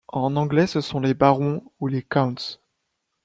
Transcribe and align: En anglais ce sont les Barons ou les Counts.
En 0.07 0.35
anglais 0.35 0.65
ce 0.65 0.81
sont 0.81 0.99
les 0.99 1.13
Barons 1.13 1.61
ou 1.79 1.85
les 1.85 2.01
Counts. 2.01 2.57